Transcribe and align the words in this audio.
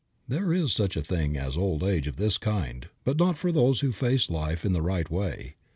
There 0.27 0.51
is 0.51 0.73
such 0.73 0.97
a 0.97 1.03
thing 1.03 1.37
as 1.37 1.55
an 1.55 1.61
old 1.61 1.83
age 1.83 2.07
of 2.07 2.15
this 2.15 2.39
kind, 2.39 2.87
but 3.03 3.17
not 3.17 3.37
for 3.37 3.51
those 3.51 3.81
who 3.81 3.91
face 3.91 4.31
life 4.31 4.65
in 4.65 4.73
the 4.73 4.81
right 4.81 5.07
way. 5.11 5.57